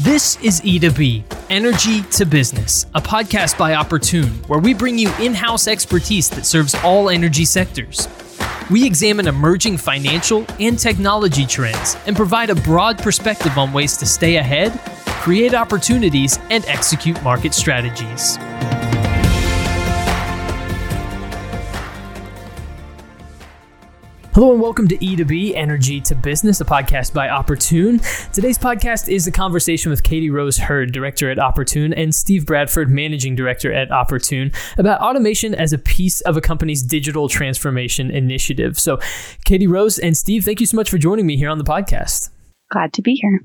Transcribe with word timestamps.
This 0.00 0.40
is 0.44 0.60
E2B, 0.60 1.24
Energy 1.50 2.02
to 2.02 2.24
Business, 2.24 2.86
a 2.94 3.00
podcast 3.00 3.58
by 3.58 3.74
Opportune, 3.74 4.28
where 4.46 4.60
we 4.60 4.72
bring 4.72 4.96
you 4.96 5.12
in 5.18 5.34
house 5.34 5.66
expertise 5.66 6.30
that 6.30 6.46
serves 6.46 6.76
all 6.84 7.10
energy 7.10 7.44
sectors. 7.44 8.06
We 8.70 8.86
examine 8.86 9.26
emerging 9.26 9.78
financial 9.78 10.46
and 10.60 10.78
technology 10.78 11.46
trends 11.46 11.96
and 12.06 12.14
provide 12.14 12.50
a 12.50 12.54
broad 12.54 12.98
perspective 12.98 13.58
on 13.58 13.72
ways 13.72 13.96
to 13.96 14.06
stay 14.06 14.36
ahead, 14.36 14.78
create 15.20 15.52
opportunities, 15.52 16.38
and 16.48 16.64
execute 16.66 17.20
market 17.24 17.52
strategies. 17.52 18.38
Hello 24.38 24.52
and 24.52 24.60
welcome 24.62 24.86
to 24.86 24.96
E2B 24.98 25.56
Energy 25.56 26.00
to 26.02 26.14
Business, 26.14 26.60
a 26.60 26.64
podcast 26.64 27.12
by 27.12 27.28
Opportune. 27.28 27.98
Today's 28.32 28.56
podcast 28.56 29.08
is 29.08 29.26
a 29.26 29.32
conversation 29.32 29.90
with 29.90 30.04
Katie 30.04 30.30
Rose 30.30 30.56
Hurd, 30.56 30.92
director 30.92 31.28
at 31.28 31.40
Opportune, 31.40 31.92
and 31.92 32.14
Steve 32.14 32.46
Bradford, 32.46 32.88
managing 32.88 33.34
director 33.34 33.72
at 33.72 33.90
Opportune, 33.90 34.52
about 34.76 35.00
automation 35.00 35.56
as 35.56 35.72
a 35.72 35.78
piece 35.78 36.20
of 36.20 36.36
a 36.36 36.40
company's 36.40 36.84
digital 36.84 37.28
transformation 37.28 38.12
initiative. 38.12 38.78
So, 38.78 39.00
Katie 39.44 39.66
Rose 39.66 39.98
and 39.98 40.16
Steve, 40.16 40.44
thank 40.44 40.60
you 40.60 40.66
so 40.66 40.76
much 40.76 40.88
for 40.88 40.98
joining 40.98 41.26
me 41.26 41.36
here 41.36 41.50
on 41.50 41.58
the 41.58 41.64
podcast. 41.64 42.30
Glad 42.70 42.92
to 42.92 43.02
be 43.02 43.14
here. 43.14 43.40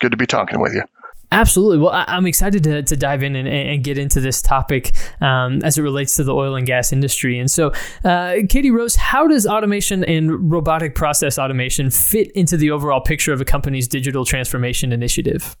Good 0.00 0.10
to 0.10 0.18
be 0.18 0.26
talking 0.26 0.60
with 0.60 0.74
you. 0.74 0.82
Absolutely. 1.30 1.78
Well, 1.78 1.90
I, 1.90 2.16
am 2.16 2.26
excited 2.26 2.64
to, 2.64 2.82
to 2.82 2.96
dive 2.96 3.22
in 3.22 3.36
and, 3.36 3.46
and 3.46 3.84
get 3.84 3.98
into 3.98 4.20
this 4.20 4.40
topic 4.40 4.94
um, 5.20 5.60
as 5.62 5.76
it 5.76 5.82
relates 5.82 6.16
to 6.16 6.24
the 6.24 6.34
oil 6.34 6.56
and 6.56 6.66
gas 6.66 6.90
industry. 6.90 7.38
And 7.38 7.50
so, 7.50 7.72
uh, 8.02 8.36
Katie 8.48 8.70
Rose, 8.70 8.96
how 8.96 9.26
does 9.28 9.46
automation 9.46 10.04
and 10.04 10.50
robotic 10.50 10.94
process 10.94 11.38
automation 11.38 11.90
fit 11.90 12.30
into 12.32 12.56
the 12.56 12.70
overall 12.70 13.00
picture 13.00 13.32
of 13.34 13.42
a 13.42 13.44
company's 13.44 13.86
digital 13.86 14.24
transformation 14.24 14.90
initiative? 14.90 15.54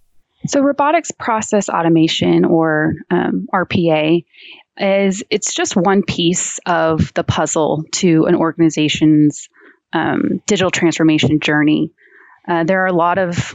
So, 0.46 0.60
robotics 0.60 1.10
process 1.10 1.68
automation, 1.68 2.44
or 2.44 2.94
um, 3.10 3.46
RPA, 3.52 4.24
is 4.78 5.24
it's 5.28 5.52
just 5.52 5.76
one 5.76 6.02
piece 6.02 6.58
of 6.64 7.12
the 7.14 7.24
puzzle 7.24 7.84
to 7.92 8.24
an 8.26 8.36
organization's 8.36 9.48
um, 9.92 10.40
digital 10.46 10.70
transformation 10.70 11.40
journey. 11.40 11.92
Uh, 12.46 12.64
there 12.64 12.82
are 12.84 12.86
a 12.86 12.92
lot 12.92 13.18
of 13.18 13.54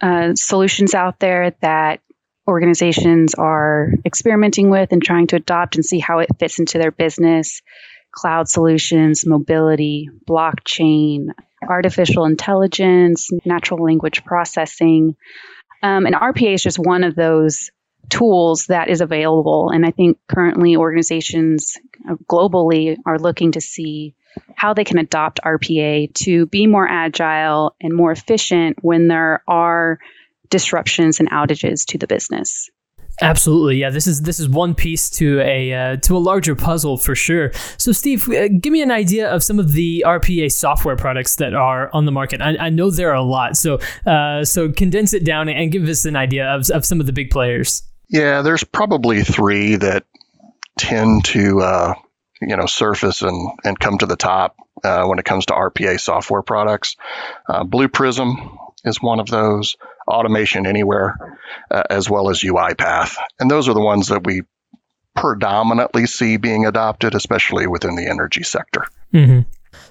uh, 0.00 0.34
solutions 0.34 0.94
out 0.94 1.18
there 1.18 1.54
that 1.60 2.00
organizations 2.46 3.34
are 3.34 3.90
experimenting 4.04 4.70
with 4.70 4.92
and 4.92 5.02
trying 5.02 5.28
to 5.28 5.36
adopt 5.36 5.76
and 5.76 5.84
see 5.84 5.98
how 5.98 6.18
it 6.18 6.28
fits 6.38 6.58
into 6.58 6.78
their 6.78 6.90
business 6.90 7.62
cloud 8.12 8.48
solutions, 8.48 9.24
mobility, 9.24 10.10
blockchain, 10.28 11.28
artificial 11.68 12.24
intelligence, 12.24 13.30
natural 13.44 13.84
language 13.84 14.24
processing. 14.24 15.14
Um, 15.82 16.06
and 16.06 16.14
RPA 16.14 16.54
is 16.54 16.62
just 16.62 16.78
one 16.78 17.04
of 17.04 17.14
those 17.14 17.70
tools 18.08 18.66
that 18.66 18.88
is 18.88 19.00
available. 19.00 19.70
And 19.70 19.86
I 19.86 19.92
think 19.92 20.18
currently 20.28 20.76
organizations 20.76 21.76
globally 22.28 22.96
are 23.06 23.18
looking 23.18 23.52
to 23.52 23.60
see 23.60 24.14
how 24.54 24.74
they 24.74 24.84
can 24.84 24.98
adopt 24.98 25.40
RPA 25.44 26.12
to 26.14 26.46
be 26.46 26.66
more 26.66 26.88
agile 26.88 27.74
and 27.80 27.94
more 27.94 28.12
efficient 28.12 28.78
when 28.82 29.08
there 29.08 29.42
are 29.48 29.98
disruptions 30.50 31.20
and 31.20 31.30
outages 31.30 31.86
to 31.86 31.98
the 31.98 32.06
business. 32.06 32.70
Absolutely, 33.22 33.76
yeah. 33.76 33.90
This 33.90 34.06
is 34.06 34.22
this 34.22 34.40
is 34.40 34.48
one 34.48 34.74
piece 34.74 35.10
to 35.10 35.40
a 35.40 35.72
uh, 35.72 35.96
to 35.96 36.16
a 36.16 36.18
larger 36.18 36.54
puzzle 36.54 36.96
for 36.96 37.14
sure. 37.14 37.52
So, 37.76 37.92
Steve, 37.92 38.26
uh, 38.30 38.48
give 38.48 38.72
me 38.72 38.80
an 38.80 38.90
idea 38.90 39.28
of 39.28 39.42
some 39.42 39.58
of 39.58 39.72
the 39.72 40.04
RPA 40.06 40.50
software 40.50 40.96
products 40.96 41.36
that 41.36 41.52
are 41.52 41.90
on 41.92 42.06
the 42.06 42.12
market. 42.12 42.40
I, 42.40 42.56
I 42.56 42.70
know 42.70 42.90
there 42.90 43.10
are 43.10 43.16
a 43.16 43.22
lot, 43.22 43.56
so 43.58 43.78
uh, 44.06 44.44
so 44.44 44.72
condense 44.72 45.12
it 45.12 45.24
down 45.24 45.48
and 45.50 45.70
give 45.70 45.86
us 45.88 46.06
an 46.06 46.16
idea 46.16 46.46
of 46.46 46.70
of 46.70 46.86
some 46.86 46.98
of 46.98 47.06
the 47.06 47.12
big 47.12 47.30
players. 47.30 47.82
Yeah, 48.08 48.40
there's 48.42 48.64
probably 48.64 49.22
three 49.22 49.76
that 49.76 50.04
tend 50.78 51.24
to 51.26 51.60
uh, 51.60 51.94
you 52.40 52.56
know 52.56 52.66
surface 52.66 53.22
and 53.22 53.50
and 53.64 53.78
come 53.78 53.98
to 53.98 54.06
the 54.06 54.16
top 54.16 54.56
uh, 54.84 55.04
when 55.06 55.18
it 55.18 55.24
comes 55.24 55.46
to 55.46 55.54
RPA 55.54 56.00
software 56.00 56.42
products. 56.42 56.96
Uh, 57.48 57.64
Blue 57.64 57.88
Prism 57.88 58.58
is 58.84 59.02
one 59.02 59.20
of 59.20 59.28
those. 59.28 59.76
Automation 60.08 60.66
Anywhere, 60.66 61.38
uh, 61.70 61.84
as 61.88 62.10
well 62.10 62.30
as 62.30 62.40
UiPath, 62.40 63.16
and 63.38 63.48
those 63.48 63.68
are 63.68 63.74
the 63.74 63.80
ones 63.80 64.08
that 64.08 64.26
we 64.26 64.42
predominantly 65.14 66.06
see 66.06 66.36
being 66.36 66.66
adopted, 66.66 67.14
especially 67.14 67.68
within 67.68 67.94
the 67.94 68.08
energy 68.08 68.42
sector. 68.42 68.86
Mm-hmm. 69.14 69.40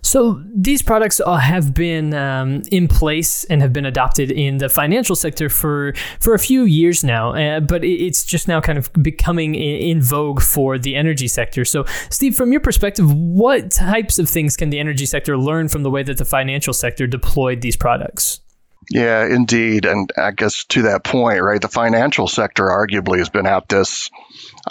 So 0.01 0.41
these 0.55 0.81
products 0.81 1.21
have 1.25 1.73
been 1.73 2.13
um, 2.13 2.63
in 2.71 2.87
place 2.87 3.43
and 3.45 3.61
have 3.61 3.73
been 3.73 3.85
adopted 3.85 4.31
in 4.31 4.57
the 4.57 4.69
financial 4.69 5.15
sector 5.15 5.49
for 5.49 5.93
for 6.19 6.33
a 6.33 6.39
few 6.39 6.63
years 6.63 7.03
now, 7.03 7.33
uh, 7.33 7.59
but 7.59 7.83
it's 7.83 8.23
just 8.23 8.47
now 8.47 8.61
kind 8.61 8.77
of 8.77 8.91
becoming 8.93 9.55
in 9.55 10.01
vogue 10.01 10.41
for 10.41 10.77
the 10.77 10.95
energy 10.95 11.27
sector. 11.27 11.65
So, 11.65 11.85
Steve, 12.09 12.35
from 12.35 12.51
your 12.51 12.61
perspective, 12.61 13.11
what 13.13 13.71
types 13.71 14.19
of 14.19 14.29
things 14.29 14.57
can 14.57 14.69
the 14.69 14.79
energy 14.79 15.05
sector 15.05 15.37
learn 15.37 15.67
from 15.69 15.83
the 15.83 15.89
way 15.89 16.03
that 16.03 16.17
the 16.17 16.25
financial 16.25 16.73
sector 16.73 17.07
deployed 17.07 17.61
these 17.61 17.75
products? 17.75 18.41
Yeah, 18.89 19.25
indeed. 19.25 19.85
And 19.85 20.11
I 20.17 20.31
guess 20.31 20.65
to 20.69 20.83
that 20.83 21.03
point, 21.03 21.41
right, 21.41 21.61
the 21.61 21.67
financial 21.67 22.27
sector 22.27 22.63
arguably 22.65 23.19
has 23.19 23.29
been 23.29 23.45
at 23.45 23.69
this, 23.69 24.09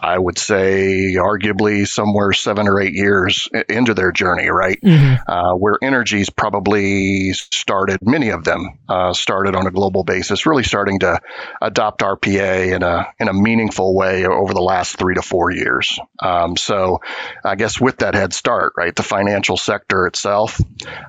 I 0.00 0.18
would 0.18 0.38
say, 0.38 1.14
arguably 1.16 1.86
somewhere 1.86 2.32
seven 2.32 2.66
or 2.66 2.80
eight 2.80 2.94
years 2.94 3.48
into 3.68 3.94
their 3.94 4.10
journey, 4.10 4.48
right? 4.48 4.78
Mm-hmm. 4.82 5.30
Uh, 5.30 5.52
where 5.54 5.78
energies 5.82 6.30
probably 6.30 7.32
started, 7.32 8.00
many 8.02 8.30
of 8.30 8.42
them 8.42 8.78
uh, 8.88 9.12
started 9.12 9.54
on 9.54 9.68
a 9.68 9.70
global 9.70 10.02
basis, 10.02 10.46
really 10.46 10.64
starting 10.64 10.98
to 11.00 11.20
adopt 11.62 12.00
RPA 12.00 12.74
in 12.74 12.82
a, 12.82 13.06
in 13.20 13.28
a 13.28 13.32
meaningful 13.32 13.94
way 13.94 14.26
over 14.26 14.52
the 14.52 14.62
last 14.62 14.98
three 14.98 15.14
to 15.14 15.22
four 15.22 15.52
years. 15.52 15.96
Um, 16.20 16.56
so 16.56 16.98
I 17.44 17.54
guess 17.54 17.80
with 17.80 17.98
that 17.98 18.14
head 18.14 18.32
start, 18.32 18.72
right, 18.76 18.94
the 18.94 19.04
financial 19.04 19.56
sector 19.56 20.08
itself 20.08 20.60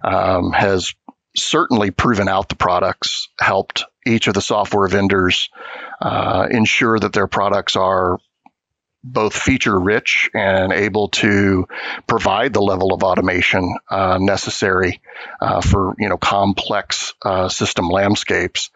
um, 0.03 0.52
has 0.52 0.94
certainly 1.44 1.91
proven 1.91 2.27
out 2.27 2.50
the 2.50 2.55
products, 2.55 3.29
helped 3.39 3.85
each 4.05 4.27
of 4.27 4.33
the 4.33 4.41
software 4.41 4.88
vendors 4.88 5.50
uh, 6.01 6.47
ensure 6.50 6.97
that 7.00 7.13
their 7.13 7.27
products 7.27 7.75
are 7.75 8.19
both 9.03 9.33
feature 9.33 9.79
rich 9.79 10.29
and 10.33 10.73
able 10.73 11.07
to 11.07 11.66
provide 12.05 12.53
the 12.53 12.61
level 12.61 12.94
of 12.94 13.03
automation 13.03 13.77
uh, 13.89 14.17
necessary 14.19 15.00
uh, 15.41 15.61
for 15.61 15.95
you 15.97 16.09
know 16.09 16.17
complex 16.17 17.13
uh, 17.23 17.47
system 17.47 17.88
landscapes 17.88 18.71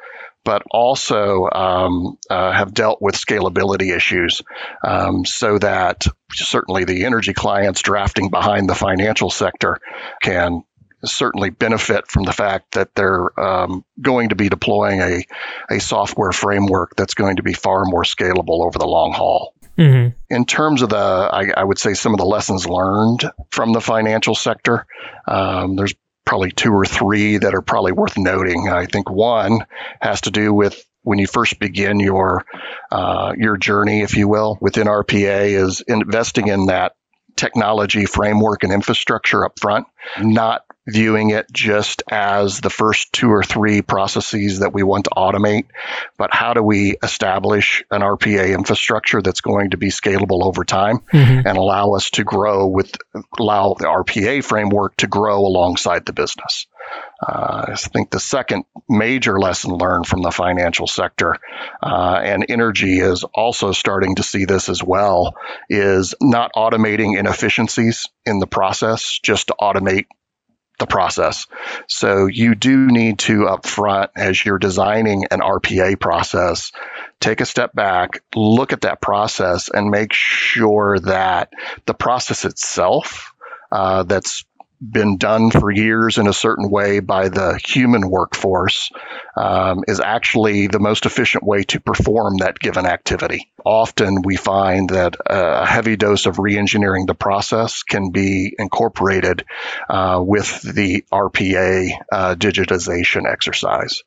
but 0.46 0.62
also 0.72 1.48
um, 1.54 2.18
uh, 2.30 2.52
have 2.52 2.74
dealt 2.74 3.02
with 3.02 3.16
scalability 3.16 3.96
issues 3.96 4.42
um, 4.86 5.26
so 5.26 5.58
that 5.58 6.06
certainly 6.32 6.84
the 6.84 7.06
energy 7.06 7.34
clients 7.34 7.82
drafting 7.82 8.30
behind 8.30 8.70
the 8.70 8.76
financial 8.76 9.30
sector 9.30 9.78
can 10.22 10.64
certainly 11.06 11.50
benefit 11.50 12.08
from 12.08 12.24
the 12.24 12.32
fact 12.32 12.74
that 12.74 12.96
they're 12.96 13.40
um, 13.40 13.84
going 14.02 14.30
to 14.30 14.36
be 14.36 14.50
deploying 14.50 15.02
a, 15.02 15.24
a 15.70 15.80
software 15.80 16.32
framework 16.32 16.96
that's 16.96 17.14
going 17.14 17.38
to 17.38 17.44
be 17.44 17.54
far 17.54 17.84
more 17.86 18.04
scalable 18.04 18.66
over 18.66 18.80
the 18.80 18.88
long 18.88 19.12
haul. 19.12 19.54
Mm-hmm. 19.78 20.16
In 20.30 20.46
terms 20.46 20.82
of 20.82 20.90
the, 20.90 20.98
I, 20.98 21.52
I, 21.58 21.64
would 21.64 21.80
say 21.80 21.96
some 21.96 22.14
of 22.14 22.20
the 22.20 22.26
lessons 22.26 22.68
learned 22.68 23.24
from 23.50 23.74
the 23.74 23.82
financial 23.82 24.36
sector, 24.36 24.86
um, 25.28 25.76
there's 25.76 25.96
probably 26.26 26.52
two 26.52 26.72
or 26.72 26.86
three 26.86 27.38
that 27.38 27.56
are 27.56 27.62
probably 27.62 27.92
worth 27.92 28.16
noting. 28.16 28.70
I 28.70 28.86
think 28.86 29.10
one 29.10 29.66
has 30.00 30.22
to 30.22 30.32
do 30.32 30.54
with 30.54 30.86
when 31.02 31.18
you 31.20 31.28
first 31.28 31.60
begin 31.60 32.00
your 32.00 32.46
uh, 32.92 33.34
your 33.38 33.58
journey, 33.58 34.02
if 34.02 34.16
you 34.16 34.28
will, 34.28 34.58
within 34.62 34.88
RPA, 34.88 35.48
is 35.48 35.82
investing 35.82 36.48
in 36.48 36.68
that 36.68 36.94
technology 37.36 38.06
framework 38.06 38.64
and 38.64 38.72
infrastructure 38.72 39.44
up 39.44 39.60
front, 39.60 39.88
not 40.22 40.64
viewing 40.88 41.30
it 41.30 41.46
just 41.52 42.04
as 42.10 42.60
the 42.60 42.70
first 42.70 43.14
two 43.14 43.30
or 43.30 43.44
three 43.44 43.82
processes 43.82 44.60
that 44.60 44.74
we 44.74 44.84
want 44.84 45.06
to 45.06 45.12
automate, 45.12 45.66
but 46.18 46.34
how 46.34 46.54
do 46.54 46.62
we 46.62 46.98
establish 47.02 47.84
an 47.90 48.02
RPA 48.02 48.54
infrastructure 48.54 49.22
that's 49.22 49.42
going 49.42 49.72
to 49.72 49.78
be 49.78 49.90
scalable 49.90 50.44
over 50.44 50.64
time 50.66 51.00
mm-hmm. 51.12 51.48
and 51.48 51.58
allow 51.58 51.94
us 51.94 52.10
to 52.12 52.24
grow 52.24 52.68
with, 52.68 52.96
allow 53.40 53.76
the 53.76 53.86
RPA 53.86 54.44
framework 54.44 54.98
to 54.98 55.08
grow 55.08 55.40
alongside 55.40 56.06
the 56.06 56.14
business. 56.14 56.68
Uh, 57.26 57.68
I 57.70 57.76
think 57.76 58.10
the 58.10 58.20
second 58.20 58.66
major 58.90 59.40
lesson 59.40 59.72
learned 59.72 60.06
from 60.06 60.22
the 60.22 60.32
financial 60.32 60.88
sector, 60.88 61.38
uh, 61.82 62.20
and 62.22 62.46
energy 62.50 63.00
is 63.00 63.24
also 63.24 63.72
starting 63.72 64.16
to 64.16 64.24
see 64.24 64.44
this 64.44 64.68
as 64.68 64.84
well, 64.84 65.36
is 65.70 66.14
not 66.22 66.52
automating 66.56 67.18
inefficiencies 67.18 68.08
in 68.26 68.40
the 68.40 68.48
process 68.48 69.18
just 69.24 69.48
to 69.48 69.56
automate 69.60 70.08
the 70.80 70.88
process. 70.88 71.48
So 71.88 72.26
you 72.26 72.56
do 72.56 72.88
need 72.88 73.20
to 73.20 73.42
upfront 73.42 74.10
as 74.16 74.44
you're 74.44 74.60
designing 74.60 75.26
an 75.32 75.40
RPA 75.40 76.00
process, 76.00 76.72
take 77.20 77.42
a 77.42 77.46
step 77.46 77.74
back, 77.74 78.24
look 78.36 78.74
at 78.74 78.82
that 78.82 79.02
process 79.02 79.70
and 79.70 79.90
make 79.90 80.14
sure 80.14 81.00
that 81.00 81.54
the 81.86 81.94
process 81.94 82.46
itself 82.46 83.34
uh, 83.72 84.04
that's 84.04 84.46
been 84.92 85.18
done 85.18 85.52
for 85.52 85.72
years 85.72 86.18
in 86.18 86.28
a 86.28 86.34
certain 86.34 86.70
way 86.70 87.00
by 87.00 87.30
the 87.30 87.60
human 87.64 88.10
workforce 88.10 88.92
um, 89.38 89.84
is 89.88 90.00
actually 90.00 90.68
the 90.68 90.80
most 90.80 91.06
efficient 91.06 91.44
way 91.44 91.64
to 91.64 91.80
perform 91.80 92.38
that 92.38 92.60
given 92.60 92.86
activity. 92.86 93.52
Often 93.66 94.24
we 94.24 94.36
find 94.36 94.90
that 94.90 95.16
a 95.26 95.66
heavy 95.66 95.96
dose 95.96 96.26
of 96.26 96.38
reengineering 96.38 97.08
the 97.08 97.16
process 97.16 97.84
can 97.84 98.12
be 98.12 98.56
incorporated 98.60 99.46
uh, 99.90 100.22
with 100.26 100.62
the 100.62 101.06
RPA 101.12 101.92
uh, 102.12 102.36
digitization 102.36 103.32
exercise. 103.32 104.04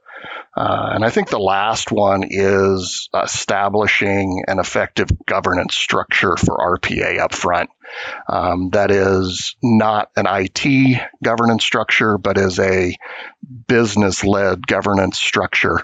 Uh, 0.56 0.92
and 0.94 1.04
I 1.04 1.10
think 1.10 1.28
the 1.28 1.38
last 1.38 1.92
one 1.92 2.24
is 2.28 3.10
establishing 3.14 4.44
an 4.48 4.58
effective 4.58 5.08
governance 5.26 5.74
structure 5.74 6.34
for 6.36 6.78
RPA 6.78 7.18
up 7.18 7.34
front. 7.34 7.68
Um, 8.28 8.70
that 8.70 8.90
is 8.90 9.54
not 9.62 10.10
an 10.16 10.26
IT 10.28 11.00
governance 11.22 11.62
structure, 11.62 12.16
but 12.16 12.38
is 12.38 12.58
a 12.58 12.96
business 13.68 14.24
led 14.24 14.66
governance 14.66 15.18
structure 15.18 15.82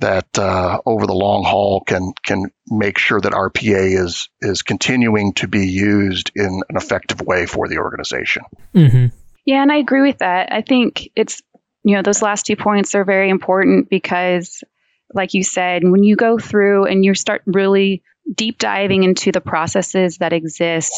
that 0.00 0.38
uh, 0.38 0.78
over 0.86 1.06
the 1.06 1.14
long 1.14 1.44
haul 1.44 1.82
can 1.86 2.12
can 2.24 2.50
make 2.66 2.98
sure 2.98 3.20
that 3.20 3.32
RPA 3.32 4.02
is 4.02 4.30
is 4.40 4.62
continuing 4.62 5.34
to 5.34 5.48
be 5.48 5.68
used 5.68 6.32
in 6.34 6.62
an 6.68 6.76
effective 6.76 7.20
way 7.20 7.46
for 7.46 7.68
the 7.68 7.78
organization. 7.78 8.42
Mm-hmm. 8.74 9.06
Yeah, 9.44 9.62
and 9.62 9.70
I 9.70 9.76
agree 9.76 10.02
with 10.02 10.18
that. 10.18 10.52
I 10.52 10.62
think 10.62 11.10
it's 11.14 11.42
you 11.84 11.94
know, 11.94 12.02
those 12.02 12.22
last 12.22 12.46
two 12.46 12.56
points 12.56 12.94
are 12.94 13.04
very 13.04 13.28
important 13.28 13.90
because, 13.90 14.64
like 15.12 15.34
you 15.34 15.44
said, 15.44 15.82
when 15.84 16.02
you 16.02 16.16
go 16.16 16.38
through 16.38 16.86
and 16.86 17.04
you 17.04 17.14
start 17.14 17.42
really 17.46 18.02
deep 18.34 18.58
diving 18.58 19.04
into 19.04 19.30
the 19.30 19.40
processes 19.42 20.18
that 20.18 20.32
exist, 20.32 20.92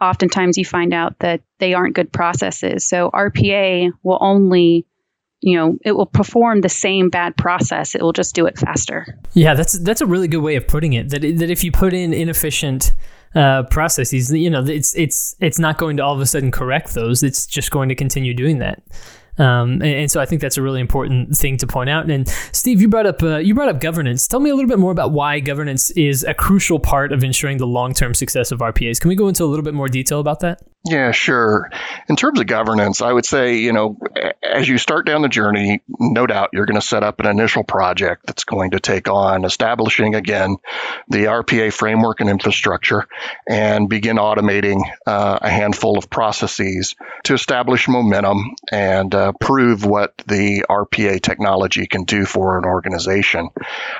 oftentimes 0.00 0.56
you 0.56 0.64
find 0.64 0.94
out 0.94 1.18
that 1.18 1.42
they 1.58 1.74
aren't 1.74 1.94
good 1.94 2.10
processes. 2.10 2.88
So 2.88 3.10
RPA 3.10 3.90
will 4.02 4.18
only 4.20 4.86
you 5.42 5.56
know 5.56 5.78
it 5.82 5.92
will 5.92 6.06
perform 6.06 6.60
the 6.60 6.68
same 6.68 7.08
bad 7.10 7.36
process. 7.36 7.94
It 7.94 8.02
will 8.02 8.12
just 8.12 8.34
do 8.34 8.46
it 8.46 8.58
faster. 8.58 9.06
Yeah 9.34 9.54
that's 9.54 9.78
that's 9.78 10.00
a 10.00 10.06
really 10.06 10.28
good 10.28 10.42
way 10.42 10.56
of 10.56 10.66
putting 10.66 10.94
it 10.94 11.10
that 11.10 11.20
that 11.20 11.50
if 11.50 11.64
you 11.64 11.72
put 11.72 11.92
in 11.92 12.12
inefficient 12.12 12.94
uh, 13.34 13.62
processes 13.64 14.32
you 14.32 14.50
know 14.50 14.64
it's 14.64 14.94
it's 14.96 15.36
it's 15.38 15.58
not 15.58 15.78
going 15.78 15.96
to 15.96 16.02
all 16.02 16.14
of 16.14 16.20
a 16.20 16.26
sudden 16.26 16.50
correct 16.50 16.94
those. 16.94 17.22
It's 17.22 17.46
just 17.46 17.70
going 17.70 17.88
to 17.90 17.94
continue 17.94 18.34
doing 18.34 18.58
that 18.58 18.82
um, 19.38 19.72
and, 19.72 19.84
and, 19.84 20.10
so 20.10 20.20
I 20.20 20.26
think 20.26 20.42
that's 20.42 20.56
a 20.56 20.62
really 20.62 20.80
important 20.80 21.36
thing 21.36 21.56
to 21.58 21.66
point 21.66 21.88
out. 21.88 22.10
And 22.10 22.28
Steve, 22.52 22.80
you 22.80 22.88
brought 22.88 23.06
up 23.06 23.22
uh, 23.22 23.38
you 23.38 23.54
brought 23.54 23.68
up 23.68 23.80
governance. 23.80 24.26
Tell 24.26 24.40
me 24.40 24.50
a 24.50 24.54
little 24.54 24.68
bit 24.68 24.78
more 24.78 24.92
about 24.92 25.12
why 25.12 25.40
governance 25.40 25.90
is 25.92 26.24
a 26.24 26.34
crucial 26.34 26.78
part 26.78 27.12
of 27.12 27.24
ensuring 27.24 27.58
the 27.58 27.66
long 27.66 27.94
term 27.94 28.14
success 28.14 28.52
of 28.52 28.60
RPAs. 28.60 29.00
Can 29.00 29.08
we 29.08 29.14
go 29.14 29.28
into 29.28 29.44
a 29.44 29.46
little 29.46 29.64
bit 29.64 29.74
more 29.74 29.88
detail 29.88 30.20
about 30.20 30.40
that? 30.40 30.60
Yeah, 30.86 31.10
sure. 31.10 31.70
In 32.08 32.16
terms 32.16 32.40
of 32.40 32.46
governance, 32.46 33.02
I 33.02 33.12
would 33.12 33.26
say, 33.26 33.58
you 33.58 33.74
know, 33.74 33.98
as 34.42 34.66
you 34.66 34.78
start 34.78 35.04
down 35.04 35.20
the 35.20 35.28
journey, 35.28 35.82
no 35.98 36.26
doubt 36.26 36.50
you're 36.54 36.64
going 36.64 36.80
to 36.80 36.86
set 36.86 37.02
up 37.02 37.20
an 37.20 37.26
initial 37.26 37.64
project 37.64 38.26
that's 38.26 38.44
going 38.44 38.70
to 38.70 38.80
take 38.80 39.06
on 39.06 39.44
establishing, 39.44 40.14
again, 40.14 40.56
the 41.06 41.24
RPA 41.24 41.70
framework 41.70 42.20
and 42.20 42.30
infrastructure 42.30 43.06
and 43.46 43.90
begin 43.90 44.16
automating 44.16 44.80
uh, 45.06 45.38
a 45.42 45.50
handful 45.50 45.98
of 45.98 46.08
processes 46.08 46.96
to 47.24 47.34
establish 47.34 47.86
momentum 47.86 48.54
and 48.72 49.14
uh, 49.14 49.32
prove 49.38 49.84
what 49.84 50.16
the 50.26 50.64
RPA 50.70 51.20
technology 51.20 51.86
can 51.86 52.04
do 52.04 52.24
for 52.24 52.56
an 52.56 52.64
organization. 52.64 53.50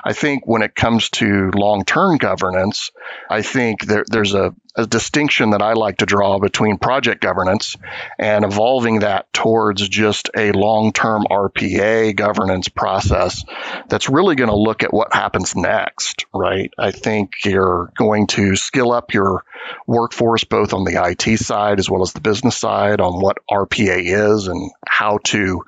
I 0.03 0.15
think 0.15 0.47
when 0.47 0.62
it 0.62 0.75
comes 0.75 1.11
to 1.11 1.50
long 1.55 1.85
term 1.85 2.17
governance, 2.17 2.91
I 3.29 3.43
think 3.43 3.85
there, 3.85 4.05
there's 4.09 4.33
a, 4.33 4.55
a 4.77 4.87
distinction 4.87 5.51
that 5.51 5.63
I 5.63 5.73
like 5.73 5.99
to 5.99 6.07
draw 6.07 6.39
between 6.39 6.79
project 6.79 7.21
governance 7.21 7.77
and 8.19 8.45
evolving 8.45 9.01
that 9.01 9.33
towards 9.33 9.89
just 9.89 10.31
a 10.37 10.53
long 10.53 10.93
term 10.93 11.25
RPA 11.31 12.15
governance 12.15 12.69
process 12.69 13.45
that's 13.89 14.09
really 14.09 14.37
going 14.37 14.51
to 14.51 14.57
look 14.57 14.83
at 14.83 14.93
what 14.93 15.13
happens 15.13 15.57
next, 15.57 16.27
right? 16.35 16.73
I 16.79 16.91
think 16.91 17.31
you're 17.45 17.93
going 17.97 18.27
to 18.29 18.57
skill 18.57 18.93
up 18.93 19.13
your 19.13 19.45
workforce 19.87 20.45
both 20.45 20.73
on 20.73 20.85
the 20.85 21.03
IT 21.05 21.39
side 21.39 21.79
as 21.79 21.91
well 21.91 22.03
as 22.03 22.13
the 22.13 22.21
business 22.21 22.57
side 22.57 23.01
on 23.01 23.21
what 23.21 23.39
RPA 23.51 24.35
is 24.35 24.47
and 24.49 24.71
how 24.87 25.19
to 25.25 25.63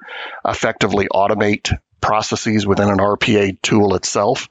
effectively 0.45 1.09
automate 1.13 1.77
processes 2.03 2.67
within 2.67 2.91
an 2.91 2.99
RPA 2.99 3.61
tool 3.63 3.95
itself. 3.95 4.49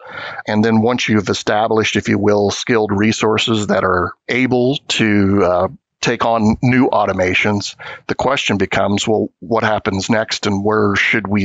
And 0.48 0.65
then 0.65 0.81
once 0.81 1.07
you've 1.07 1.30
established, 1.30 1.95
if 1.95 2.09
you 2.09 2.18
will, 2.18 2.50
skilled 2.50 2.92
resources 2.92 3.68
that 3.68 3.83
are 3.83 4.13
able 4.27 4.77
to 4.77 5.44
uh, 5.44 5.68
take 6.00 6.25
on 6.25 6.57
new 6.63 6.89
automations, 6.89 7.75
the 8.07 8.15
question 8.15 8.57
becomes, 8.57 9.07
well, 9.07 9.30
what 9.39 9.63
happens 9.63 10.09
next 10.09 10.48
and 10.48 10.65
where 10.65 10.95
should 10.95 11.27
we, 11.27 11.44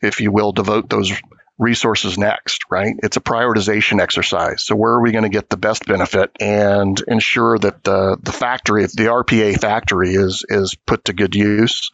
if 0.00 0.20
you 0.20 0.30
will, 0.30 0.52
devote 0.52 0.88
those 0.88 1.12
resources 1.60 2.16
next, 2.18 2.64
right? 2.70 2.96
It's 3.02 3.18
a 3.18 3.20
prioritization 3.20 4.00
exercise. 4.00 4.64
So 4.64 4.74
where 4.74 4.92
are 4.92 5.02
we 5.02 5.12
going 5.12 5.24
to 5.24 5.30
get 5.30 5.50
the 5.50 5.58
best 5.58 5.86
benefit 5.86 6.30
and 6.40 7.00
ensure 7.06 7.58
that 7.58 7.84
the 7.84 8.16
the 8.20 8.32
factory, 8.32 8.84
the 8.86 9.08
RPA 9.10 9.60
factory, 9.60 10.14
is 10.14 10.44
is 10.48 10.74
put 10.74 11.04
to 11.04 11.12
good 11.12 11.34
use 11.34 11.90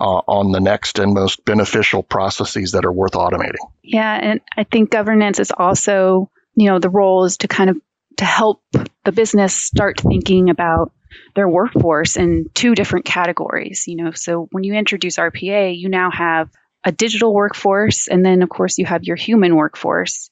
uh, 0.00 0.22
on 0.26 0.52
the 0.52 0.60
next 0.60 0.98
and 0.98 1.12
most 1.12 1.44
beneficial 1.44 2.02
processes 2.02 2.72
that 2.72 2.86
are 2.86 2.92
worth 2.92 3.12
automating. 3.12 3.66
Yeah, 3.82 4.14
and 4.14 4.40
I 4.56 4.64
think 4.64 4.90
governance 4.90 5.40
is 5.40 5.50
also, 5.50 6.30
you 6.54 6.70
know, 6.70 6.78
the 6.78 6.90
role 6.90 7.24
is 7.24 7.38
to 7.38 7.48
kind 7.48 7.70
of 7.70 7.76
to 8.18 8.24
help 8.24 8.62
the 9.04 9.12
business 9.12 9.54
start 9.54 10.00
thinking 10.00 10.48
about 10.48 10.92
their 11.34 11.48
workforce 11.48 12.16
in 12.16 12.46
two 12.54 12.74
different 12.74 13.04
categories. 13.04 13.84
You 13.88 13.96
know, 13.96 14.10
so 14.12 14.48
when 14.52 14.62
you 14.62 14.74
introduce 14.74 15.16
RPA, 15.16 15.76
you 15.76 15.88
now 15.88 16.10
have 16.10 16.50
a 16.84 16.92
digital 16.92 17.34
workforce, 17.34 18.08
and 18.08 18.24
then, 18.24 18.42
of 18.42 18.48
course, 18.48 18.78
you 18.78 18.86
have 18.86 19.04
your 19.04 19.16
human 19.16 19.56
workforce. 19.56 20.30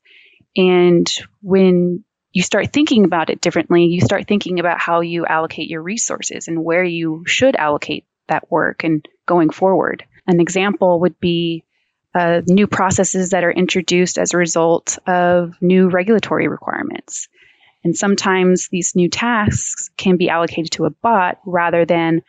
And 0.56 1.10
when 1.43 2.04
you 2.32 2.43
start 2.43 2.72
thinking 2.72 3.04
about 3.04 3.31
it 3.31 3.40
differently, 3.40 3.87
you 3.87 4.00
start 4.00 4.26
thinking 4.28 4.60
about 4.60 4.78
how 4.78 5.00
you 5.00 5.26
allocate 5.26 5.69
your 5.69 5.82
resources 5.82 6.48
and 6.48 6.64
where 6.64 6.84
you 6.84 7.25
should 7.26 7.56
allocate 7.56 8.04
that 8.28 8.50
work 8.50 8.84
and 8.84 9.06
going 9.26 9.50
forward. 9.50 10.04
An 10.26 10.40
example 10.40 11.00
would 11.00 11.19
be 11.20 11.64
uh, 12.14 12.40
new 12.46 12.66
processes 12.66 13.31
that 13.31 13.44
are 13.44 13.50
introduced 13.52 14.19
as 14.19 14.32
a 14.32 14.38
result 14.38 14.98
of 15.06 15.60
new 15.60 15.88
regulatory 15.88 16.48
requirements. 16.48 17.28
And 17.84 17.96
sometimes 17.96 18.69
these 18.69 18.96
new 18.96 19.08
tasks 19.08 19.90
can 19.96 20.16
be 20.16 20.28
allocated 20.28 20.72
to 20.72 20.87
a 20.87 20.90
bot 20.90 21.38
rather 21.44 21.84
than 21.84 22.22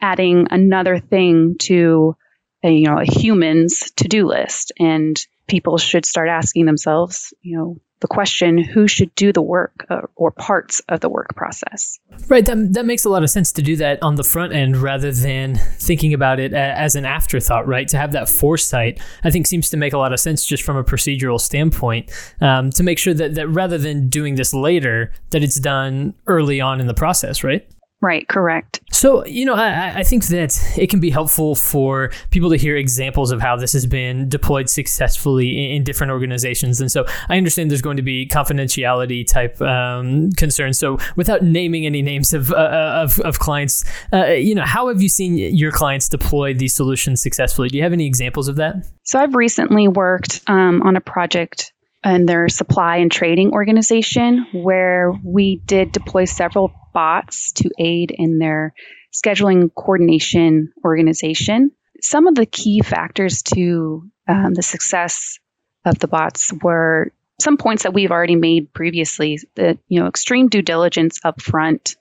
adding 0.00 0.46
another 0.50 0.98
thing 0.98 1.56
to 1.60 2.16
you 2.62 2.86
know 2.86 2.98
a 2.98 3.04
human's 3.04 3.90
to-do 3.92 4.26
list. 4.26 4.72
And 4.78 5.18
people 5.46 5.78
should 5.78 6.04
start 6.04 6.28
asking 6.28 6.66
themselves 6.66 7.34
you 7.42 7.56
know 7.56 7.76
the 8.00 8.08
question 8.08 8.58
who 8.58 8.88
should 8.88 9.14
do 9.14 9.32
the 9.32 9.42
work 9.42 9.86
uh, 9.90 10.00
or 10.16 10.30
parts 10.30 10.80
of 10.88 11.00
the 11.00 11.08
work 11.08 11.34
process? 11.36 11.98
Right 12.28 12.44
that, 12.46 12.72
that 12.72 12.86
makes 12.86 13.04
a 13.04 13.10
lot 13.10 13.22
of 13.22 13.30
sense 13.30 13.52
to 13.52 13.62
do 13.62 13.76
that 13.76 14.02
on 14.02 14.14
the 14.14 14.24
front 14.24 14.52
end 14.52 14.76
rather 14.76 15.12
than 15.12 15.56
thinking 15.56 16.14
about 16.14 16.40
it 16.40 16.52
as 16.52 16.96
an 16.96 17.04
afterthought 17.04 17.66
right? 17.66 17.86
To 17.88 17.96
have 17.96 18.12
that 18.12 18.28
foresight 18.28 19.00
i 19.24 19.30
think 19.30 19.46
seems 19.46 19.70
to 19.70 19.76
make 19.76 19.92
a 19.92 19.98
lot 19.98 20.12
of 20.12 20.20
sense 20.20 20.44
just 20.44 20.62
from 20.62 20.76
a 20.76 20.84
procedural 20.84 21.40
standpoint 21.40 22.10
um, 22.40 22.70
to 22.70 22.82
make 22.82 22.98
sure 22.98 23.14
that, 23.14 23.34
that 23.34 23.48
rather 23.48 23.78
than 23.78 24.08
doing 24.08 24.36
this 24.36 24.54
later 24.54 25.12
that 25.30 25.42
it's 25.42 25.58
done 25.58 26.14
early 26.26 26.60
on 26.60 26.80
in 26.80 26.86
the 26.86 26.94
process 26.94 27.42
right 27.42 27.68
Right, 28.02 28.26
correct. 28.28 28.80
So, 28.92 29.26
you 29.26 29.44
know, 29.44 29.54
I, 29.54 29.98
I, 29.98 30.02
think 30.04 30.24
that 30.28 30.58
it 30.78 30.88
can 30.88 31.00
be 31.00 31.10
helpful 31.10 31.54
for 31.54 32.10
people 32.30 32.48
to 32.48 32.56
hear 32.56 32.74
examples 32.74 33.30
of 33.30 33.42
how 33.42 33.56
this 33.56 33.74
has 33.74 33.84
been 33.84 34.26
deployed 34.26 34.70
successfully 34.70 35.50
in, 35.50 35.76
in 35.76 35.84
different 35.84 36.10
organizations. 36.10 36.80
And 36.80 36.90
so 36.90 37.04
I 37.28 37.36
understand 37.36 37.70
there's 37.70 37.82
going 37.82 37.98
to 37.98 38.02
be 38.02 38.26
confidentiality 38.26 39.26
type 39.26 39.60
um, 39.60 40.32
concerns. 40.32 40.78
So, 40.78 40.98
without 41.16 41.42
naming 41.42 41.84
any 41.84 42.00
names 42.00 42.32
of, 42.32 42.50
uh, 42.50 42.56
uh, 42.56 43.00
of, 43.02 43.20
of, 43.20 43.38
clients, 43.38 43.84
uh, 44.14 44.28
you 44.28 44.54
know, 44.54 44.64
how 44.64 44.88
have 44.88 45.02
you 45.02 45.10
seen 45.10 45.36
your 45.36 45.70
clients 45.70 46.08
deploy 46.08 46.54
these 46.54 46.74
solutions 46.74 47.20
successfully? 47.20 47.68
Do 47.68 47.76
you 47.76 47.82
have 47.82 47.92
any 47.92 48.06
examples 48.06 48.48
of 48.48 48.56
that? 48.56 48.86
So, 49.04 49.18
I've 49.18 49.34
recently 49.34 49.88
worked 49.88 50.40
um, 50.46 50.80
on 50.82 50.96
a 50.96 51.00
project 51.02 51.72
in 52.04 52.26
their 52.26 52.48
supply 52.48 52.96
and 52.96 53.12
trading 53.12 53.52
organization 53.52 54.46
where 54.52 55.12
we 55.22 55.56
did 55.56 55.92
deploy 55.92 56.24
several 56.24 56.72
bots 56.94 57.52
to 57.52 57.70
aid 57.78 58.10
in 58.10 58.38
their 58.38 58.74
scheduling 59.12 59.70
coordination 59.74 60.72
organization. 60.84 61.72
Some 62.00 62.26
of 62.26 62.34
the 62.34 62.46
key 62.46 62.80
factors 62.80 63.42
to 63.54 64.10
um, 64.26 64.54
the 64.54 64.62
success 64.62 65.38
of 65.84 65.98
the 65.98 66.08
bots 66.08 66.52
were 66.62 67.12
some 67.40 67.56
points 67.56 67.82
that 67.82 67.94
we've 67.94 68.10
already 68.10 68.36
made 68.36 68.72
previously. 68.72 69.38
That 69.56 69.78
you 69.88 70.00
know, 70.00 70.06
extreme 70.06 70.48
due 70.48 70.62
diligence 70.62 71.20
up 71.24 71.40
front, 71.42 71.96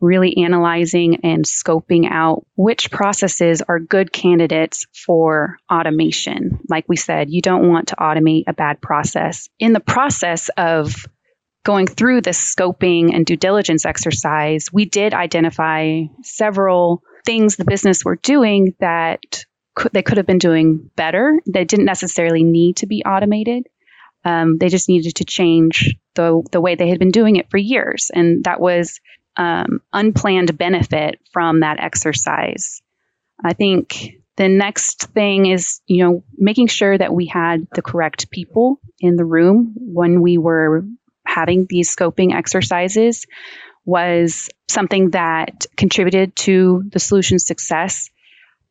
really 0.00 0.36
analyzing 0.38 1.24
and 1.24 1.44
scoping 1.44 2.08
out 2.10 2.46
which 2.56 2.90
processes 2.90 3.62
are 3.62 3.80
good 3.80 4.12
candidates 4.12 4.86
for 4.92 5.58
automation. 5.70 6.60
Like 6.68 6.84
we 6.88 6.96
said, 6.96 7.30
you 7.30 7.42
don't 7.42 7.68
want 7.68 7.88
to 7.88 7.96
automate 7.96 8.44
a 8.46 8.52
bad 8.52 8.80
process. 8.80 9.48
In 9.58 9.72
the 9.72 9.80
process 9.80 10.50
of 10.56 11.06
going 11.64 11.86
through 11.86 12.20
this 12.20 12.54
scoping 12.54 13.14
and 13.14 13.26
due 13.26 13.36
diligence 13.36 13.84
exercise, 13.84 14.72
we 14.72 14.84
did 14.84 15.14
identify 15.14 16.02
several 16.22 17.02
things 17.24 17.56
the 17.56 17.64
business 17.64 18.04
were 18.04 18.16
doing 18.16 18.74
that 18.80 19.44
could, 19.74 19.92
they 19.92 20.02
could 20.02 20.16
have 20.16 20.26
been 20.26 20.38
doing 20.38 20.90
better. 20.96 21.38
They 21.46 21.64
didn't 21.64 21.84
necessarily 21.84 22.42
need 22.42 22.76
to 22.78 22.86
be 22.86 23.02
automated. 23.04 23.66
Um, 24.24 24.58
they 24.58 24.68
just 24.68 24.88
needed 24.88 25.16
to 25.16 25.24
change 25.24 25.96
the 26.14 26.42
the 26.50 26.60
way 26.60 26.74
they 26.74 26.88
had 26.88 26.98
been 26.98 27.12
doing 27.12 27.36
it 27.36 27.50
for 27.50 27.56
years, 27.56 28.10
and 28.12 28.44
that 28.44 28.60
was 28.60 29.00
um, 29.38 29.80
unplanned 29.92 30.58
benefit 30.58 31.20
from 31.32 31.60
that 31.60 31.80
exercise. 31.80 32.82
I 33.42 33.54
think 33.54 34.16
the 34.36 34.48
next 34.48 35.04
thing 35.10 35.46
is, 35.46 35.80
you 35.86 36.04
know, 36.04 36.24
making 36.36 36.66
sure 36.66 36.98
that 36.98 37.14
we 37.14 37.26
had 37.26 37.66
the 37.74 37.82
correct 37.82 38.30
people 38.30 38.80
in 39.00 39.16
the 39.16 39.24
room 39.24 39.74
when 39.76 40.20
we 40.20 40.38
were 40.38 40.84
having 41.24 41.66
these 41.68 41.94
scoping 41.94 42.34
exercises 42.34 43.26
was 43.84 44.50
something 44.68 45.10
that 45.10 45.66
contributed 45.76 46.34
to 46.36 46.84
the 46.92 46.98
solution 46.98 47.38
success, 47.38 48.10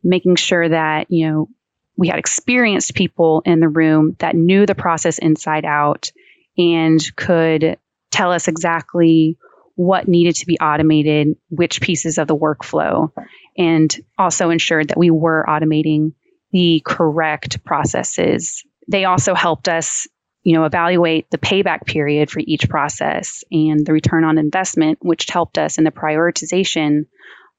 making 0.03 0.35
sure 0.35 0.67
that, 0.67 1.09
you 1.09 1.27
know, 1.27 1.49
we 1.97 2.09
had 2.09 2.19
experienced 2.19 2.93
people 2.93 3.41
in 3.45 3.59
the 3.59 3.69
room 3.69 4.15
that 4.19 4.35
knew 4.35 4.65
the 4.65 4.75
process 4.75 5.17
inside 5.17 5.65
out 5.65 6.11
and 6.57 6.99
could 7.15 7.77
tell 8.11 8.31
us 8.31 8.47
exactly 8.47 9.37
what 9.77 10.07
needed 10.07 10.35
to 10.35 10.47
be 10.47 10.57
automated, 10.57 11.37
which 11.49 11.81
pieces 11.81 12.17
of 12.17 12.27
the 12.27 12.35
workflow, 12.35 13.11
and 13.55 13.95
also 14.17 14.49
ensured 14.49 14.87
that 14.87 14.97
we 14.97 15.11
were 15.11 15.45
automating 15.47 16.13
the 16.51 16.81
correct 16.83 17.63
processes. 17.63 18.63
They 18.87 19.05
also 19.05 19.35
helped 19.35 19.69
us, 19.69 20.07
you 20.41 20.55
know, 20.55 20.65
evaluate 20.65 21.29
the 21.29 21.37
payback 21.37 21.85
period 21.85 22.31
for 22.31 22.41
each 22.43 22.67
process 22.67 23.43
and 23.51 23.85
the 23.85 23.93
return 23.93 24.23
on 24.23 24.39
investment, 24.39 24.97
which 25.03 25.27
helped 25.29 25.59
us 25.59 25.77
in 25.77 25.83
the 25.83 25.91
prioritization 25.91 27.05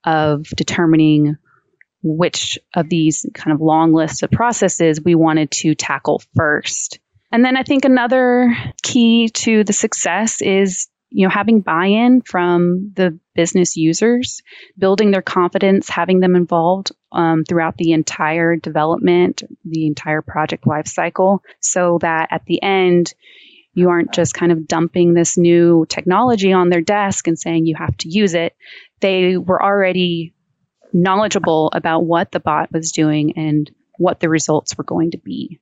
of 0.05 0.43
determining 0.57 1.37
which 2.03 2.59
of 2.75 2.89
these 2.89 3.27
kind 3.33 3.55
of 3.55 3.61
long 3.61 3.93
lists 3.93 4.25
of 4.25 4.33
processes 4.33 5.01
we 5.01 5.15
wanted 5.15 5.53
to 5.53 5.77
tackle 5.77 6.21
first. 6.35 6.99
And 7.31 7.45
then 7.45 7.57
I 7.57 7.63
think 7.63 7.85
another 7.85 8.57
key 8.83 9.29
to 9.29 9.63
the 9.63 9.73
success 9.73 10.43
is 10.43 10.89
you 11.11 11.27
know 11.27 11.31
having 11.31 11.61
buy-in 11.61 12.23
from 12.23 12.93
the 12.95 13.19
business 13.35 13.77
users 13.77 14.43
building 14.77 15.11
their 15.11 15.23
confidence 15.23 15.89
having 15.89 16.21
them 16.21 16.37
involved 16.37 16.93
um, 17.13 17.45
throughout 17.45 17.77
the 17.77 17.93
entire 17.93 18.57
development 18.57 19.43
the 19.65 19.87
entire 19.87 20.23
project 20.23 20.65
lifecycle 20.65 21.39
so 21.61 21.99
that 22.01 22.29
at 22.31 22.45
the 22.47 22.63
end 22.63 23.15
you 23.79 23.91
aren't 23.91 24.13
just 24.13 24.35
kind 24.35 24.51
of 24.51 24.67
dumping 24.67 25.15
this 25.15 25.39
new 25.39 25.87
technology 25.89 26.53
on 26.53 26.69
their 26.69 26.81
desk 26.81 27.29
and 27.29 27.39
saying 27.39 27.65
you 27.65 27.77
have 27.77 27.97
to 27.99 28.09
use 28.09 28.35
it. 28.35 28.57
They 29.01 29.37
were 29.37 29.63
already 29.63 30.35
knowledgeable 30.93 31.71
about 31.73 32.01
what 32.05 32.33
the 32.33 32.41
bot 32.41 32.73
was 32.73 32.91
doing 32.91 33.35
and 33.37 33.71
what 33.97 34.19
the 34.19 34.29
results 34.29 34.77
were 34.77 34.85
going 34.85 35.13
to 35.13 35.19
be 35.19 35.61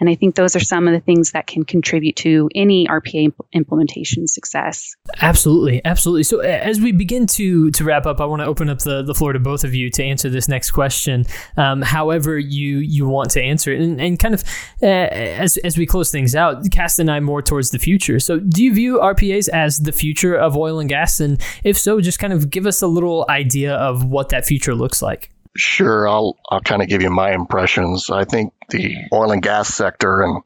and 0.00 0.08
I 0.08 0.14
think 0.14 0.34
those 0.34 0.56
are 0.56 0.60
some 0.60 0.88
of 0.88 0.94
the 0.94 1.00
things 1.00 1.32
that 1.32 1.46
can 1.46 1.64
contribute 1.64 2.16
to 2.16 2.50
any 2.54 2.86
RPA 2.88 3.26
imp- 3.26 3.46
implementation 3.52 4.26
success. 4.26 4.96
Absolutely, 5.22 5.80
absolutely. 5.84 6.24
So 6.24 6.40
as 6.40 6.80
we 6.80 6.92
begin 6.92 7.26
to 7.28 7.70
to 7.70 7.84
wrap 7.84 8.06
up, 8.06 8.20
I 8.20 8.24
want 8.24 8.42
to 8.42 8.46
open 8.46 8.68
up 8.68 8.80
the, 8.80 9.02
the 9.02 9.14
floor 9.14 9.32
to 9.32 9.38
both 9.38 9.62
of 9.62 9.74
you 9.74 9.90
to 9.90 10.02
answer 10.02 10.28
this 10.28 10.48
next 10.48 10.72
question, 10.72 11.26
um, 11.56 11.82
however 11.82 12.38
you 12.38 12.78
you 12.78 13.06
want 13.06 13.30
to 13.30 13.42
answer 13.42 13.72
it, 13.72 13.80
and, 13.80 14.00
and 14.00 14.18
kind 14.18 14.34
of 14.34 14.42
uh, 14.82 14.86
as 14.86 15.56
as 15.58 15.78
we 15.78 15.86
close 15.86 16.10
things 16.10 16.34
out, 16.34 16.70
cast 16.72 16.98
an 16.98 17.08
eye 17.08 17.20
more 17.20 17.42
towards 17.42 17.70
the 17.70 17.78
future. 17.78 18.18
So 18.18 18.38
do 18.40 18.64
you 18.64 18.74
view 18.74 18.98
RPAs 18.98 19.48
as 19.48 19.78
the 19.78 19.92
future 19.92 20.34
of 20.34 20.56
oil 20.56 20.80
and 20.80 20.88
gas, 20.88 21.20
and 21.20 21.40
if 21.62 21.78
so, 21.78 22.00
just 22.00 22.18
kind 22.18 22.32
of 22.32 22.50
give 22.50 22.66
us 22.66 22.82
a 22.82 22.86
little 22.86 23.26
idea 23.28 23.74
of 23.74 24.04
what 24.04 24.30
that 24.30 24.44
future 24.44 24.74
looks 24.74 25.02
like. 25.02 25.33
Sure, 25.56 26.08
I'll 26.08 26.36
I'll 26.50 26.60
kind 26.60 26.82
of 26.82 26.88
give 26.88 27.02
you 27.02 27.10
my 27.10 27.32
impressions. 27.32 28.10
I 28.10 28.24
think 28.24 28.52
the 28.70 28.96
oil 29.12 29.30
and 29.30 29.40
gas 29.40 29.72
sector, 29.72 30.22
and 30.22 30.42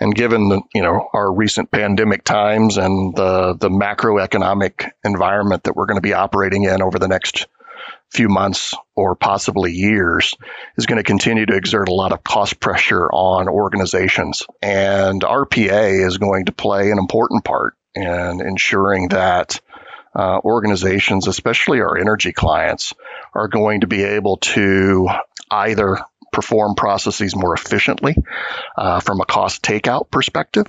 and 0.00 0.12
given 0.12 0.48
the 0.48 0.60
you 0.74 0.82
know 0.82 1.08
our 1.14 1.32
recent 1.32 1.70
pandemic 1.70 2.24
times 2.24 2.76
and 2.76 3.14
the 3.14 3.54
the 3.54 3.68
macroeconomic 3.68 4.90
environment 5.04 5.62
that 5.64 5.76
we're 5.76 5.86
going 5.86 5.98
to 5.98 6.02
be 6.02 6.12
operating 6.12 6.64
in 6.64 6.82
over 6.82 6.98
the 6.98 7.06
next 7.06 7.46
few 8.10 8.28
months 8.28 8.74
or 8.96 9.14
possibly 9.14 9.72
years, 9.72 10.34
is 10.76 10.86
going 10.86 10.96
to 10.96 11.04
continue 11.04 11.46
to 11.46 11.56
exert 11.56 11.88
a 11.88 11.94
lot 11.94 12.12
of 12.12 12.24
cost 12.24 12.58
pressure 12.58 13.06
on 13.12 13.48
organizations, 13.48 14.42
and 14.60 15.22
RPA 15.22 16.04
is 16.04 16.18
going 16.18 16.46
to 16.46 16.52
play 16.52 16.90
an 16.90 16.98
important 16.98 17.44
part 17.44 17.74
in 17.94 18.40
ensuring 18.40 19.10
that 19.10 19.60
uh, 20.18 20.40
organizations, 20.44 21.28
especially 21.28 21.80
our 21.80 21.96
energy 21.96 22.32
clients, 22.32 22.92
are 23.34 23.46
going 23.46 23.82
to 23.82 23.86
be 23.86 24.02
able 24.02 24.38
to 24.38 25.08
either 25.50 25.98
perform 26.32 26.74
processes 26.74 27.36
more 27.36 27.54
efficiently 27.54 28.16
uh, 28.76 29.00
from 29.00 29.20
a 29.20 29.24
cost 29.24 29.62
takeout 29.62 30.10
perspective, 30.10 30.66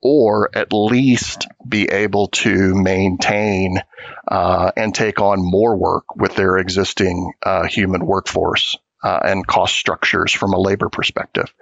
or 0.00 0.56
at 0.56 0.72
least 0.72 1.48
be 1.68 1.90
able 1.90 2.28
to 2.28 2.74
maintain 2.74 3.82
uh, 4.28 4.70
and 4.76 4.94
take 4.94 5.20
on 5.20 5.38
more 5.40 5.76
work 5.76 6.14
with 6.14 6.36
their 6.36 6.56
existing 6.56 7.32
uh, 7.42 7.66
human 7.66 8.06
workforce. 8.06 8.76
Uh, 9.04 9.20
and 9.24 9.46
cost 9.46 9.76
structures 9.76 10.32
from 10.32 10.52
a 10.52 10.58
labor 10.58 10.88
perspective. 10.88 11.52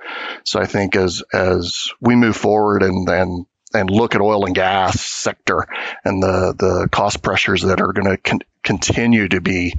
So 0.44 0.60
I 0.60 0.66
think 0.66 0.96
as 0.96 1.22
as 1.32 1.88
we 2.00 2.14
move 2.14 2.36
forward 2.36 2.82
and 2.82 3.06
and 3.08 3.44
and 3.74 3.90
look 3.90 4.14
at 4.14 4.20
oil 4.20 4.46
and 4.46 4.54
gas 4.54 5.00
sector 5.00 5.66
and 6.04 6.22
the 6.22 6.54
the 6.56 6.88
cost 6.90 7.22
pressures 7.22 7.62
that 7.62 7.80
are 7.80 7.92
going 7.92 8.06
to 8.06 8.16
con- 8.16 8.40
continue 8.62 9.28
to 9.28 9.40
be 9.40 9.74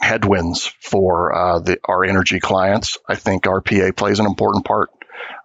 headwinds 0.00 0.66
for 0.80 1.34
uh, 1.34 1.58
the, 1.60 1.78
our 1.84 2.04
energy 2.04 2.40
clients, 2.40 2.96
I 3.06 3.14
think 3.14 3.44
RPA 3.44 3.94
plays 3.96 4.18
an 4.18 4.26
important 4.26 4.64
part 4.64 4.90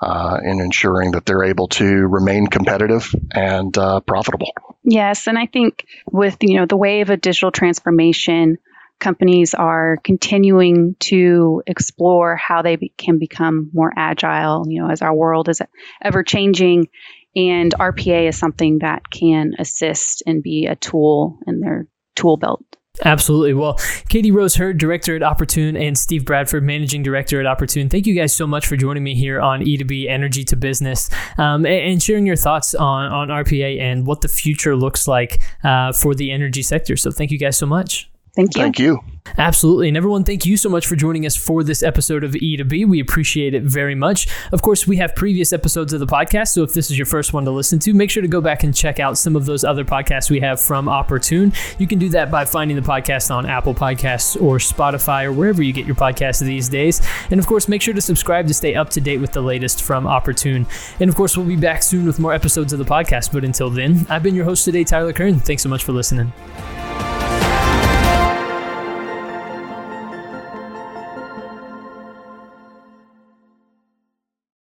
uh, 0.02 0.40
in 0.44 0.62
ensuring 0.62 1.12
that 1.12 1.26
they're 1.26 1.44
able 1.44 1.68
to 1.68 1.86
remain 1.86 2.48
competitive 2.48 3.14
and 3.32 3.78
uh, 3.78 4.00
profitable. 4.02 4.52
Yes, 4.84 5.28
and 5.28 5.38
I 5.38 5.48
think 5.48 5.86
with 6.12 6.38
you 6.42 6.60
know 6.60 6.66
the 6.66 6.78
wave 6.78 7.10
of 7.10 7.22
digital 7.22 7.52
transformation, 7.52 8.58
companies 9.00 9.54
are 9.54 9.98
continuing 10.04 10.96
to 11.00 11.64
explore 11.66 12.36
how 12.36 12.62
they 12.62 12.76
be- 12.76 12.94
can 12.98 13.20
become 13.20 13.70
more 13.74 13.92
agile. 13.96 14.66
You 14.68 14.84
know, 14.84 14.90
as 14.90 15.02
our 15.02 15.14
world 15.14 15.50
is 15.50 15.62
ever 16.02 16.24
changing, 16.24 16.88
and 17.36 17.74
RPA 17.74 18.30
is 18.30 18.38
something 18.38 18.80
that 18.80 19.10
can 19.10 19.54
assist 19.60 20.24
and 20.26 20.42
be 20.42 20.66
a 20.66 20.76
tool 20.76 21.40
in 21.48 21.60
their 21.60 21.88
tool 22.16 22.38
belt. 22.38 22.64
Absolutely. 23.04 23.54
Well, 23.54 23.78
Katie 24.08 24.32
Rose 24.32 24.56
Hurd, 24.56 24.78
Director 24.78 25.16
at 25.16 25.24
Opportune, 25.24 25.76
and 25.76 25.98
Steve 25.98 26.24
Bradford, 26.24 26.64
Managing 26.64 27.04
Director 27.04 27.40
at 27.40 27.46
Opportune, 27.46 27.90
thank 27.90 28.08
you 28.08 28.16
guys 28.16 28.34
so 28.34 28.48
much 28.48 28.68
for 28.68 28.78
joining 28.78 29.04
me 29.04 29.16
here 29.16 29.42
on 29.42 29.62
E2B 29.62 30.10
Energy 30.10 30.46
to 30.46 30.56
Business 30.56 31.10
um, 31.38 31.66
and, 31.66 32.02
sharing 32.02 32.26
your 32.26 32.36
thoughts 32.36 32.76
on, 32.76 33.12
on 33.12 33.28
RPA 33.30 33.80
and 33.82 34.06
what 34.06 34.22
the 34.22 34.28
future 34.28 34.76
looks 34.76 35.08
like 35.08 35.42
uh, 35.64 35.92
for 35.92 36.14
the 36.16 36.32
energy 36.32 36.62
sector. 36.62 36.96
So, 36.96 37.12
thank 37.12 37.32
you 37.32 37.38
guys 37.38 37.58
so 37.58 37.66
much. 37.66 38.10
Thank 38.36 38.56
you. 38.56 38.62
Thank 38.62 38.80
you. 38.80 39.00
Absolutely. 39.38 39.88
And 39.88 39.98
everyone, 39.98 40.24
thank 40.24 40.46
you 40.46 40.56
so 40.56 40.70
much 40.70 40.86
for 40.86 40.96
joining 40.96 41.26
us 41.26 41.36
for 41.36 41.64
this 41.64 41.82
episode 41.82 42.24
of 42.24 42.32
E2B. 42.32 42.88
We 42.88 43.00
appreciate 43.00 43.54
it 43.54 43.64
very 43.64 43.96
much. 43.96 44.28
Of 44.52 44.62
course, 44.62 44.88
we 44.88 44.98
have 44.98 45.16
previous 45.16 45.52
episodes 45.52 45.94
of 45.94 46.00
the 46.00 46.06
podcast. 46.06 46.50
So 46.50 46.64
if 46.64 46.74
this 46.74 46.92
is 46.92 46.98
your 46.98 47.08
first 47.08 47.34
one 47.34 47.44
to 47.46 47.52
listen 47.52 47.80
to, 47.80 47.94
make 47.94 48.12
sure 48.12 48.22
to 48.22 48.28
go 48.28 48.40
back 48.40 48.64
and 48.64 48.74
check 48.74 49.00
out 49.00 49.18
some 49.18 49.36
of 49.36 49.46
those 49.46 49.64
other 49.64 49.84
podcasts 49.84 50.30
we 50.30 50.40
have 50.42 50.62
from 50.62 50.88
Opportune. 50.88 51.54
You 51.80 51.88
can 51.88 51.98
do 51.98 52.08
that 52.10 52.30
by 52.30 52.46
finding 52.46 52.78
the 52.78 52.84
podcast 52.84 53.34
on 53.34 53.46
Apple 53.46 53.74
Podcasts 53.74 54.40
or 54.42 54.58
Spotify 54.58 55.26
or 55.26 55.34
wherever 55.34 55.64
you 55.64 55.74
get 55.74 55.86
your 55.86 55.96
podcasts 55.96 56.40
these 56.40 56.70
days. 56.70 57.02
And 57.32 57.40
of 57.40 57.48
course, 57.48 57.68
make 57.68 57.82
sure 57.82 57.94
to 57.94 58.02
subscribe 58.02 58.48
to 58.48 58.54
stay 58.54 58.76
up 58.76 58.90
to 58.92 59.02
date 59.02 59.18
with 59.18 59.32
the 59.32 59.42
latest 59.42 59.82
from 59.82 60.06
Opportune. 60.06 60.68
And 61.00 61.10
of 61.10 61.16
course, 61.16 61.36
we'll 61.36 61.48
be 61.48 61.56
back 61.56 61.84
soon 61.84 62.06
with 62.06 62.20
more 62.20 62.34
episodes 62.34 62.74
of 62.74 62.80
the 62.80 62.86
podcast. 62.86 63.34
But 63.34 63.44
until 63.44 63.70
then, 63.70 64.06
I've 64.10 64.24
been 64.24 64.36
your 64.36 64.46
host 64.46 64.66
today, 64.66 64.84
Tyler 64.84 65.14
Kern. 65.14 65.40
Thanks 65.40 65.64
so 65.64 65.70
much 65.70 65.84
for 65.84 65.94
listening. 65.94 66.32